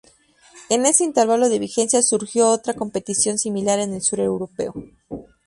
En 0.71 0.87
ese 0.87 1.03
intervalo 1.03 1.47
de 1.47 1.59
vigencia 1.59 2.01
surgió 2.01 2.49
otra 2.49 2.73
competición 2.73 3.37
similar 3.37 3.77
en 3.79 3.93
el 3.93 4.01
sur 4.01 4.19
europeo. 4.19 4.73